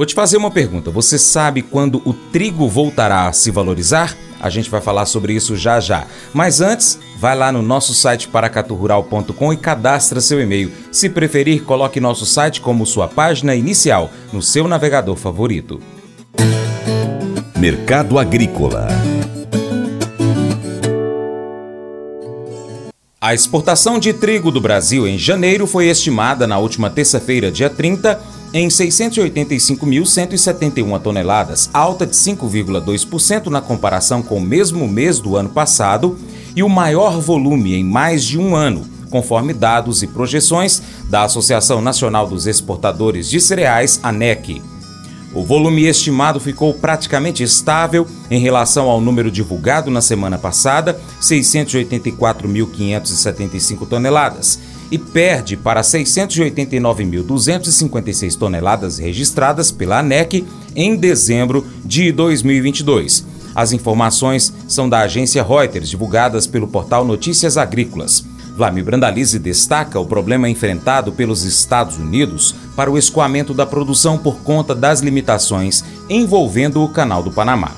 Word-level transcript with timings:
Vou 0.00 0.06
te 0.06 0.14
fazer 0.14 0.38
uma 0.38 0.50
pergunta. 0.50 0.90
Você 0.90 1.18
sabe 1.18 1.60
quando 1.60 2.00
o 2.06 2.14
trigo 2.14 2.66
voltará 2.66 3.28
a 3.28 3.34
se 3.34 3.50
valorizar? 3.50 4.16
A 4.40 4.48
gente 4.48 4.70
vai 4.70 4.80
falar 4.80 5.04
sobre 5.04 5.34
isso 5.34 5.54
já 5.58 5.78
já. 5.78 6.06
Mas 6.32 6.62
antes, 6.62 6.98
vai 7.18 7.36
lá 7.36 7.52
no 7.52 7.60
nosso 7.60 7.92
site 7.92 8.26
paracaturural.com 8.26 9.52
e 9.52 9.58
cadastra 9.58 10.22
seu 10.22 10.40
e-mail. 10.40 10.72
Se 10.90 11.10
preferir, 11.10 11.64
coloque 11.64 12.00
nosso 12.00 12.24
site 12.24 12.62
como 12.62 12.86
sua 12.86 13.08
página 13.08 13.54
inicial 13.54 14.10
no 14.32 14.40
seu 14.40 14.66
navegador 14.66 15.16
favorito. 15.16 15.78
Mercado 17.58 18.18
Agrícola 18.18 18.88
A 23.22 23.34
exportação 23.34 23.98
de 23.98 24.14
trigo 24.14 24.50
do 24.50 24.62
Brasil 24.62 25.06
em 25.06 25.18
janeiro 25.18 25.66
foi 25.66 25.88
estimada 25.88 26.46
na 26.46 26.56
última 26.56 26.88
terça-feira, 26.88 27.52
dia 27.52 27.68
30, 27.68 28.18
em 28.54 28.68
685.171 28.68 30.98
toneladas, 31.02 31.68
alta 31.74 32.06
de 32.06 32.16
5,2% 32.16 33.48
na 33.48 33.60
comparação 33.60 34.22
com 34.22 34.38
o 34.38 34.40
mesmo 34.40 34.88
mês 34.88 35.20
do 35.20 35.36
ano 35.36 35.50
passado 35.50 36.18
e 36.56 36.62
o 36.62 36.68
maior 36.70 37.20
volume 37.20 37.74
em 37.74 37.84
mais 37.84 38.24
de 38.24 38.38
um 38.38 38.56
ano, 38.56 38.86
conforme 39.10 39.52
dados 39.52 40.02
e 40.02 40.06
projeções 40.06 40.80
da 41.10 41.24
Associação 41.24 41.82
Nacional 41.82 42.26
dos 42.26 42.46
Exportadores 42.46 43.28
de 43.28 43.38
Cereais, 43.38 44.00
ANEC. 44.02 44.62
O 45.32 45.44
volume 45.44 45.86
estimado 45.86 46.40
ficou 46.40 46.74
praticamente 46.74 47.44
estável 47.44 48.04
em 48.28 48.40
relação 48.40 48.90
ao 48.90 49.00
número 49.00 49.30
divulgado 49.30 49.88
na 49.88 50.00
semana 50.00 50.36
passada, 50.36 51.00
684.575 51.20 53.86
toneladas 53.86 54.58
e 54.90 54.98
perde 54.98 55.56
para 55.56 55.82
689.256 55.82 58.36
toneladas 58.36 58.98
registradas 58.98 59.70
pela 59.70 60.00
ANEC 60.00 60.44
em 60.74 60.96
dezembro 60.96 61.64
de 61.84 62.10
2022. 62.10 63.24
As 63.54 63.70
informações 63.72 64.52
são 64.66 64.88
da 64.88 64.98
agência 65.00 65.44
Reuters, 65.44 65.88
divulgadas 65.88 66.48
pelo 66.48 66.66
portal 66.66 67.04
Notícias 67.04 67.56
Agrícolas. 67.56 68.24
Vlamir 68.60 68.84
Brandalize 68.84 69.38
destaca 69.38 69.98
o 69.98 70.04
problema 70.04 70.46
enfrentado 70.46 71.12
pelos 71.12 71.44
Estados 71.44 71.96
Unidos 71.96 72.54
para 72.76 72.90
o 72.90 72.98
escoamento 72.98 73.54
da 73.54 73.64
produção 73.64 74.18
por 74.18 74.42
conta 74.42 74.74
das 74.74 75.00
limitações 75.00 75.82
envolvendo 76.10 76.84
o 76.84 76.88
Canal 76.90 77.22
do 77.22 77.30
Panamá. 77.30 77.72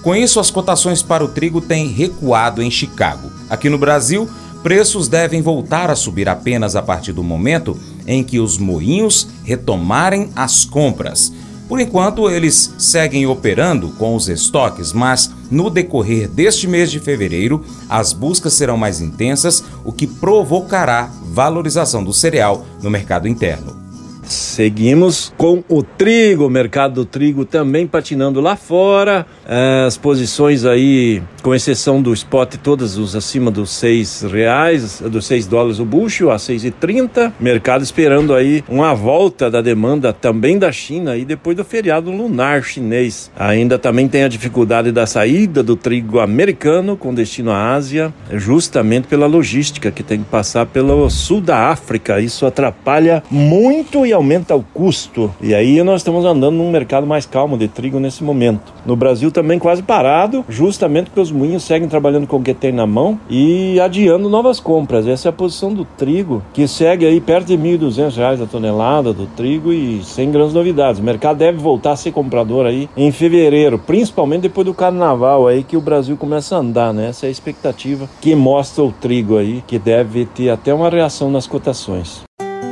Com 0.00 0.14
isso, 0.14 0.38
as 0.38 0.48
cotações 0.48 1.02
para 1.02 1.24
o 1.24 1.28
trigo 1.28 1.60
têm 1.60 1.88
recuado 1.88 2.62
em 2.62 2.70
Chicago. 2.70 3.32
Aqui 3.50 3.68
no 3.68 3.78
Brasil, 3.78 4.30
preços 4.62 5.08
devem 5.08 5.42
voltar 5.42 5.90
a 5.90 5.96
subir 5.96 6.28
apenas 6.28 6.76
a 6.76 6.82
partir 6.82 7.12
do 7.12 7.24
momento 7.24 7.76
em 8.06 8.22
que 8.22 8.38
os 8.38 8.58
moinhos 8.58 9.26
retomarem 9.42 10.30
as 10.36 10.64
compras. 10.64 11.32
Por 11.68 11.80
enquanto, 11.80 12.30
eles 12.30 12.74
seguem 12.78 13.26
operando 13.26 13.90
com 13.90 14.16
os 14.16 14.28
estoques, 14.28 14.92
mas 14.92 15.30
no 15.50 15.68
decorrer 15.68 16.26
deste 16.26 16.66
mês 16.66 16.90
de 16.90 16.98
fevereiro, 16.98 17.62
as 17.88 18.14
buscas 18.14 18.54
serão 18.54 18.78
mais 18.78 19.02
intensas, 19.02 19.62
o 19.84 19.92
que 19.92 20.06
provocará 20.06 21.10
valorização 21.24 22.02
do 22.02 22.12
cereal 22.12 22.64
no 22.82 22.90
mercado 22.90 23.28
interno. 23.28 23.87
Seguimos 24.28 25.32
com 25.38 25.64
o 25.68 25.82
trigo, 25.82 26.46
o 26.46 26.50
mercado 26.50 26.96
do 26.96 27.04
trigo 27.06 27.46
também 27.46 27.86
patinando 27.86 28.42
lá 28.42 28.56
fora. 28.56 29.26
É, 29.48 29.84
as 29.86 29.96
posições 29.96 30.66
aí, 30.66 31.22
com 31.42 31.54
exceção 31.54 32.02
do 32.02 32.12
spot, 32.12 32.56
todas 32.62 32.98
os 32.98 33.16
acima 33.16 33.50
dos 33.50 33.70
seis 33.70 34.22
reais, 34.22 35.00
dos 35.00 35.26
seis 35.26 35.46
dólares 35.46 35.78
o 35.78 35.84
bushel, 35.84 36.30
a 36.30 36.36
6,30. 36.36 37.32
Mercado 37.40 37.82
esperando 37.82 38.34
aí 38.34 38.62
uma 38.68 38.94
volta 38.94 39.50
da 39.50 39.62
demanda 39.62 40.12
também 40.12 40.58
da 40.58 40.70
China 40.70 41.16
e 41.16 41.24
depois 41.24 41.56
do 41.56 41.64
feriado 41.64 42.10
lunar 42.10 42.62
chinês. 42.62 43.30
Ainda 43.34 43.78
também 43.78 44.08
tem 44.08 44.24
a 44.24 44.28
dificuldade 44.28 44.92
da 44.92 45.06
saída 45.06 45.62
do 45.62 45.74
trigo 45.74 46.20
americano 46.20 46.98
com 46.98 47.14
destino 47.14 47.50
à 47.50 47.72
Ásia, 47.72 48.12
justamente 48.32 49.08
pela 49.08 49.26
logística 49.26 49.90
que 49.90 50.02
tem 50.02 50.18
que 50.18 50.28
passar 50.28 50.66
pelo 50.66 51.08
sul 51.08 51.40
da 51.40 51.70
África. 51.70 52.20
Isso 52.20 52.44
atrapalha 52.44 53.22
muito 53.30 54.04
e 54.04 54.17
aumenta 54.18 54.54
o 54.54 54.62
custo. 54.62 55.32
E 55.40 55.54
aí 55.54 55.82
nós 55.82 56.00
estamos 56.00 56.24
andando 56.24 56.56
num 56.56 56.70
mercado 56.70 57.06
mais 57.06 57.24
calmo 57.24 57.56
de 57.56 57.68
trigo 57.68 57.98
nesse 57.98 58.22
momento. 58.22 58.72
No 58.84 58.96
Brasil 58.96 59.30
também 59.30 59.58
quase 59.58 59.82
parado, 59.82 60.44
justamente 60.48 61.06
porque 61.06 61.20
os 61.20 61.32
moinhos 61.32 61.62
seguem 61.62 61.88
trabalhando 61.88 62.26
com 62.26 62.36
o 62.36 62.42
que 62.42 62.52
tem 62.52 62.72
na 62.72 62.86
mão 62.86 63.18
e 63.30 63.80
adiando 63.80 64.28
novas 64.28 64.60
compras. 64.60 65.06
Essa 65.06 65.28
é 65.28 65.30
a 65.30 65.32
posição 65.32 65.72
do 65.72 65.84
trigo, 65.84 66.42
que 66.52 66.66
segue 66.66 67.06
aí 67.06 67.20
perto 67.20 67.46
de 67.46 67.56
R$ 67.56 67.78
1.200 67.78 68.42
a 68.42 68.46
tonelada 68.46 69.12
do 69.12 69.26
trigo 69.26 69.72
e 69.72 70.02
sem 70.04 70.30
grandes 70.30 70.54
novidades. 70.54 71.00
O 71.00 71.04
mercado 71.04 71.38
deve 71.38 71.58
voltar 71.58 71.92
a 71.92 71.96
ser 71.96 72.12
comprador 72.12 72.66
aí 72.66 72.88
em 72.96 73.10
fevereiro, 73.12 73.78
principalmente 73.78 74.42
depois 74.42 74.66
do 74.66 74.74
carnaval 74.74 75.46
aí 75.46 75.62
que 75.62 75.76
o 75.76 75.80
Brasil 75.80 76.16
começa 76.16 76.56
a 76.56 76.58
andar, 76.58 76.92
né? 76.92 77.08
Essa 77.08 77.26
é 77.26 77.28
a 77.28 77.32
expectativa 77.32 78.08
que 78.20 78.34
mostra 78.34 78.84
o 78.84 78.92
trigo 78.92 79.36
aí, 79.36 79.62
que 79.66 79.78
deve 79.78 80.26
ter 80.26 80.50
até 80.50 80.74
uma 80.74 80.90
reação 80.90 81.30
nas 81.30 81.46
cotações. 81.46 82.27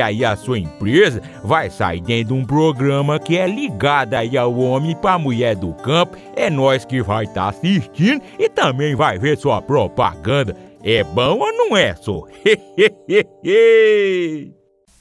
aí 0.00 0.24
a 0.24 0.36
sua 0.36 0.58
empresa 0.58 1.22
vai 1.42 1.70
sair 1.70 2.00
dentro 2.00 2.34
de 2.34 2.40
um 2.40 2.44
programa 2.44 3.18
que 3.18 3.36
é 3.36 3.46
ligado 3.46 4.14
aí 4.14 4.36
ao 4.36 4.56
homem 4.58 4.96
para 4.96 5.18
mulher 5.18 5.56
do 5.56 5.72
campo. 5.74 6.16
É 6.34 6.50
nós 6.50 6.84
que 6.84 7.02
vai 7.02 7.24
estar 7.24 7.44
tá 7.44 7.48
assistindo 7.48 8.22
e 8.38 8.48
também 8.48 8.94
vai 8.94 9.18
ver 9.18 9.38
sua 9.38 9.62
propaganda. 9.62 10.56
É 10.82 11.02
bom 11.02 11.38
ou 11.38 11.52
não 11.52 11.76
é, 11.76 11.94
só? 11.96 12.24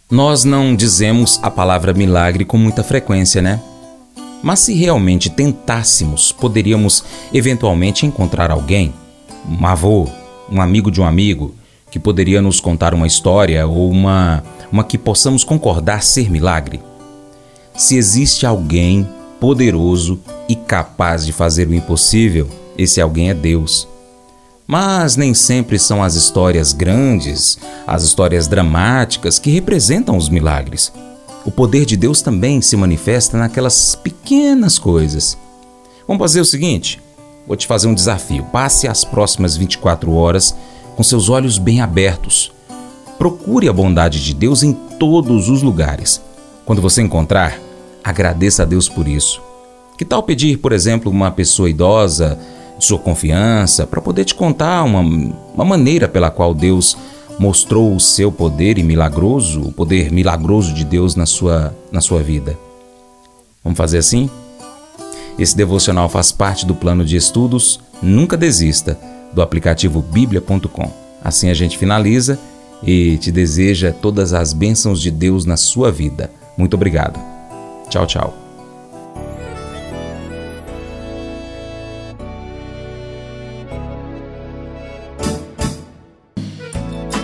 nós 0.09 0.43
não 0.43 0.75
dizemos 0.75 1.39
a 1.43 1.51
palavra 1.51 1.93
milagre 1.93 2.45
com 2.45 2.57
muita 2.57 2.83
frequência, 2.83 3.41
né? 3.41 3.61
Mas 4.41 4.59
se 4.59 4.73
realmente 4.73 5.29
tentássemos, 5.29 6.31
poderíamos 6.31 7.03
eventualmente 7.33 8.05
encontrar 8.05 8.51
alguém, 8.51 8.93
um 9.47 9.65
avô, 9.65 10.07
um 10.49 10.61
amigo 10.61 10.91
de 10.91 11.01
um 11.01 11.05
amigo, 11.05 11.55
que 11.89 11.99
poderia 11.99 12.41
nos 12.41 12.59
contar 12.59 12.93
uma 12.93 13.07
história 13.07 13.65
ou 13.65 13.89
uma 13.89 14.43
uma 14.71 14.83
que 14.83 14.97
possamos 14.97 15.43
concordar 15.43 16.03
ser 16.03 16.29
milagre? 16.29 16.81
Se 17.75 17.95
existe 17.95 18.45
alguém 18.45 19.07
poderoso 19.39 20.19
e 20.49 20.55
capaz 20.55 21.25
de 21.25 21.31
fazer 21.31 21.67
o 21.67 21.73
impossível, 21.73 22.49
esse 22.77 22.99
alguém 22.99 23.29
é 23.29 23.33
Deus. 23.33 23.87
Mas 24.65 25.15
nem 25.15 25.33
sempre 25.33 25.79
são 25.79 26.03
as 26.03 26.15
histórias 26.15 26.73
grandes, 26.73 27.57
as 27.85 28.03
histórias 28.03 28.47
dramáticas 28.47 29.39
que 29.39 29.49
representam 29.49 30.17
os 30.17 30.27
milagres. 30.27 30.91
O 31.45 31.51
poder 31.51 31.85
de 31.85 31.95
Deus 31.95 32.21
também 32.21 32.61
se 32.61 32.75
manifesta 32.75 33.37
naquelas 33.37 33.95
pequenas 33.95 34.77
coisas. 34.77 35.37
Vamos 36.05 36.19
fazer 36.19 36.41
o 36.41 36.45
seguinte: 36.45 37.01
vou 37.47 37.55
te 37.55 37.65
fazer 37.65 37.87
um 37.87 37.93
desafio. 37.93 38.43
Passe 38.51 38.87
as 38.87 39.05
próximas 39.05 39.55
24 39.55 40.11
horas 40.13 40.53
com 40.95 41.03
seus 41.03 41.29
olhos 41.29 41.57
bem 41.57 41.79
abertos 41.79 42.51
Procure 43.17 43.67
a 43.67 43.73
bondade 43.73 44.23
de 44.23 44.33
Deus 44.33 44.63
em 44.63 44.73
todos 44.73 45.49
os 45.49 45.61
lugares. 45.63 46.21
Quando 46.65 46.81
você 46.81 47.01
encontrar, 47.01 47.59
agradeça 48.03 48.63
a 48.63 48.65
Deus 48.65 48.87
por 48.87 49.07
isso. 49.07 49.41
Que 49.97 50.05
tal 50.05 50.21
pedir, 50.21 50.57
por 50.57 50.71
exemplo, 50.71 51.11
uma 51.11 51.31
pessoa 51.31 51.69
idosa 51.69 52.37
de 52.77 52.85
sua 52.85 52.99
confiança 52.99 53.87
para 53.87 54.01
poder 54.01 54.25
te 54.25 54.35
contar 54.35 54.83
uma, 54.83 54.99
uma 54.99 55.65
maneira 55.65 56.07
pela 56.07 56.29
qual 56.29 56.53
Deus 56.53 56.95
mostrou 57.39 57.95
o 57.95 57.99
seu 57.99 58.31
poder 58.31 58.77
e 58.77 58.83
milagroso, 58.83 59.61
o 59.61 59.71
poder 59.71 60.11
milagroso 60.11 60.73
de 60.73 60.83
Deus 60.83 61.15
na 61.15 61.25
sua, 61.25 61.75
na 61.91 62.01
sua 62.01 62.21
vida? 62.21 62.57
Vamos 63.63 63.77
fazer 63.77 63.97
assim? 63.97 64.29
Esse 65.37 65.55
devocional 65.57 66.09
faz 66.09 66.31
parte 66.31 66.65
do 66.65 66.75
plano 66.75 67.03
de 67.03 67.15
estudos 67.15 67.79
Nunca 68.01 68.37
Desista 68.37 68.97
do 69.33 69.41
aplicativo 69.41 70.01
bíblia.com. 70.01 70.91
Assim 71.23 71.49
a 71.49 71.53
gente 71.53 71.77
finaliza 71.77 72.39
e 72.83 73.17
te 73.17 73.31
deseja 73.31 73.91
todas 73.91 74.33
as 74.33 74.53
bênçãos 74.53 75.01
de 75.01 75.11
Deus 75.11 75.45
na 75.45 75.57
sua 75.57 75.91
vida. 75.91 76.31
Muito 76.57 76.75
obrigado. 76.75 77.19
Tchau, 77.89 78.05
tchau. 78.05 78.47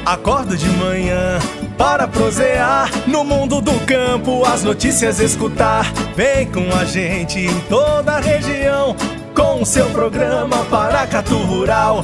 Acordo 0.06 0.56
de 0.58 0.68
manhã 0.70 1.40
para 1.78 2.08
prosear 2.08 2.92
no 3.08 3.24
mundo 3.24 3.62
do 3.62 3.74
campo, 3.86 4.46
as 4.46 4.64
notícias 4.64 5.20
escutar. 5.20 5.92
Vem 6.16 6.46
com 6.52 6.72
a 6.76 6.86
gente 6.86 7.40
em 7.40 7.60
toda 7.62 8.14
a 8.14 8.20
região 8.20 8.96
com 9.34 9.62
o 9.62 9.66
seu 9.66 9.86
programa 9.90 10.66
Paracatu 10.66 11.38
Rural. 11.38 12.04